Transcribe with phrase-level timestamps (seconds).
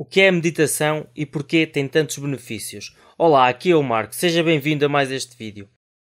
[0.00, 2.96] O que é a meditação e porquê tem tantos benefícios?
[3.18, 5.68] Olá, aqui é o Marco, seja bem-vindo a mais este vídeo.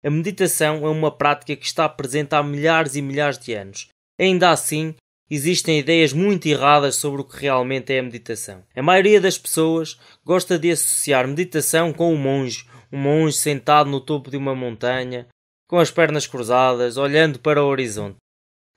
[0.01, 3.89] A meditação é uma prática que está presente há milhares e milhares de anos.
[4.17, 4.95] Ainda assim,
[5.29, 8.63] existem ideias muito erradas sobre o que realmente é a meditação.
[8.73, 13.99] A maioria das pessoas gosta de associar meditação com um monge, um monge sentado no
[13.99, 15.27] topo de uma montanha,
[15.67, 18.15] com as pernas cruzadas, olhando para o horizonte.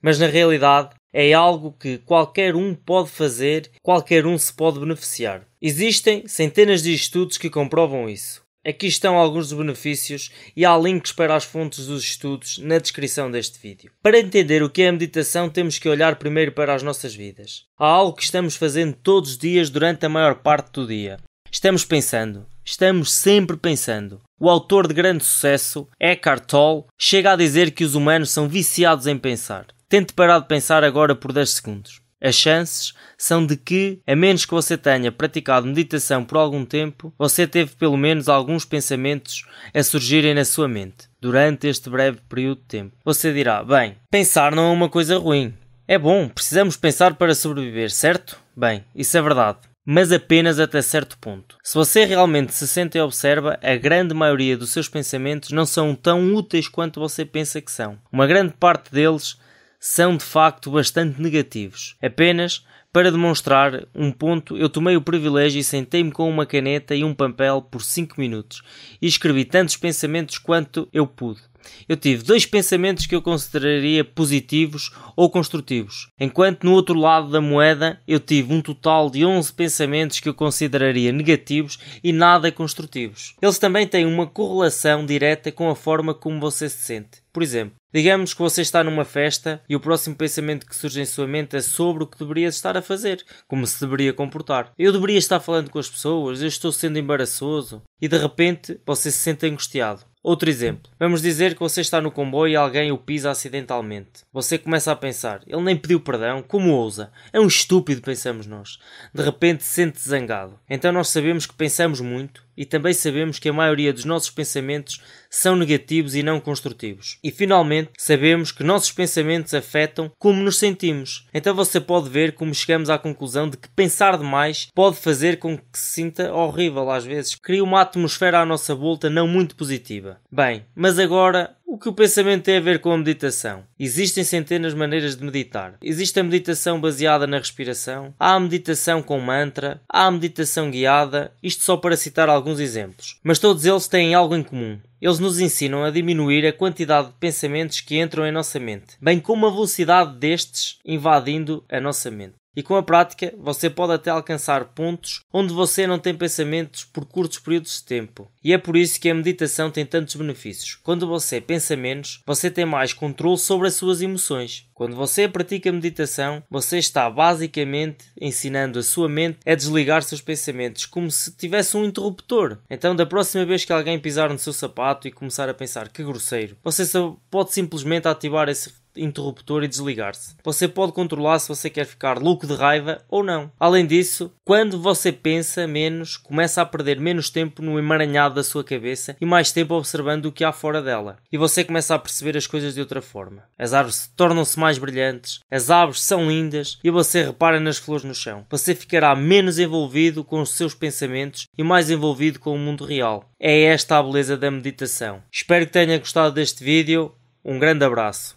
[0.03, 5.47] Mas na realidade, é algo que qualquer um pode fazer, qualquer um se pode beneficiar.
[5.63, 8.43] Existem centenas de estudos que comprovam isso.
[8.63, 13.31] Aqui estão alguns dos benefícios e há links para as fontes dos estudos na descrição
[13.31, 13.91] deste vídeo.
[14.03, 17.65] Para entender o que é a meditação, temos que olhar primeiro para as nossas vidas.
[17.79, 21.17] Há algo que estamos fazendo todos os dias durante a maior parte do dia.
[21.51, 22.45] Estamos pensando.
[22.63, 24.21] Estamos sempre pensando.
[24.39, 29.07] O autor de grande sucesso, Eckhart Tolle, chega a dizer que os humanos são viciados
[29.07, 29.69] em pensar.
[29.89, 32.01] Tente parar de pensar agora por 10 segundos.
[32.21, 37.15] As chances são de que, a menos que você tenha praticado meditação por algum tempo,
[37.17, 42.63] você teve pelo menos alguns pensamentos a surgirem na sua mente durante este breve período
[42.63, 42.97] de tempo.
[43.05, 45.55] Você dirá: Bem, pensar não é uma coisa ruim.
[45.87, 48.41] É bom, precisamos pensar para sobreviver, certo?
[48.57, 51.57] Bem, isso é verdade mas apenas até certo ponto.
[51.63, 55.95] Se você realmente se sente e observa, a grande maioria dos seus pensamentos não são
[55.95, 57.97] tão úteis quanto você pensa que são.
[58.11, 59.39] Uma grande parte deles
[59.79, 61.97] são de facto bastante negativos.
[62.03, 62.65] Apenas
[62.97, 67.13] para demonstrar um ponto, eu tomei o privilégio e sentei-me com uma caneta e um
[67.13, 68.63] papel por 5 minutos
[69.03, 71.43] e escrevi tantos pensamentos quanto eu pude.
[71.89, 77.41] Eu tive dois pensamentos que eu consideraria positivos ou construtivos, enquanto no outro lado da
[77.41, 83.35] moeda eu tive um total de 11 pensamentos que eu consideraria negativos e nada construtivos.
[83.41, 87.27] Eles também têm uma correlação direta com a forma como você se sente.
[87.33, 91.05] Por exemplo, digamos que você está numa festa e o próximo pensamento que surge em
[91.05, 94.73] sua mente é sobre o que deveria estar a fazer, como se deveria comportar.
[94.79, 99.11] Eu deveria estar falando com as pessoas, eu estou sendo embaraçoso, e de repente você
[99.11, 100.05] se sente angustiado.
[100.23, 100.91] Outro exemplo.
[100.99, 104.25] Vamos dizer que você está no comboio e alguém o pisa acidentalmente.
[104.33, 107.13] Você começa a pensar, ele nem pediu perdão, como ousa?
[107.33, 108.79] É um estúpido, pensamos nós.
[109.15, 110.59] De repente se sente zangado.
[110.69, 115.01] Então nós sabemos que pensamos muito e também sabemos que a maioria dos nossos pensamentos
[115.29, 117.19] são negativos e não construtivos.
[117.23, 121.27] E finalmente, sabemos que nossos pensamentos afetam como nos sentimos.
[121.35, 125.59] Então você pode ver como chegamos à conclusão de que pensar demais pode fazer com
[125.59, 130.21] que se sinta horrível às vezes, cria uma atmosfera à nossa volta não muito positiva.
[130.31, 133.65] Bem, mas agora o que o pensamento tem a ver com a meditação?
[133.79, 135.77] Existem centenas de maneiras de meditar.
[135.83, 141.33] Existe a meditação baseada na respiração, há a meditação com mantra, há a meditação guiada,
[141.43, 143.19] isto só para citar alguns exemplos.
[143.23, 144.79] Mas todos eles têm algo em comum.
[145.03, 149.19] Eles nos ensinam a diminuir a quantidade de pensamentos que entram em nossa mente, bem
[149.19, 152.35] como a velocidade destes invadindo a nossa mente.
[152.57, 157.05] E com a prática, você pode até alcançar pontos onde você não tem pensamentos por
[157.05, 158.31] curtos períodos de tempo.
[158.43, 160.79] E é por isso que a meditação tem tantos benefícios.
[160.83, 164.67] Quando você pensa menos, você tem mais controle sobre as suas emoções.
[164.73, 170.87] Quando você pratica meditação, você está basicamente ensinando a sua mente a desligar seus pensamentos,
[170.87, 172.59] como se tivesse um interruptor.
[172.71, 176.05] Então, da próxima vez que alguém pisar no seu sapato e começar a pensar que
[176.05, 180.37] grosseiro, você só pode simplesmente ativar esse interruptor e desligar-se.
[180.45, 183.51] Você pode controlar se você quer ficar louco de raiva ou não.
[183.59, 188.65] Além disso, quando você pensa menos, começa a perder menos tempo no emaranhado da sua
[188.65, 191.17] cabeça e mais tempo observando o que há fora dela.
[191.33, 193.45] E você começa a perceber as coisas de outra forma.
[193.59, 198.15] As árvores tornam-se mais brilhantes, as árvores são lindas e você repara nas flores no
[198.15, 198.47] chão.
[198.51, 203.29] Você ficará menos envolvido com os seus pensamentos e mais envolvido com o mundo real.
[203.39, 205.23] É esta a beleza da meditação.
[205.31, 207.13] Espero que tenha gostado deste vídeo.
[207.45, 208.36] Um grande abraço.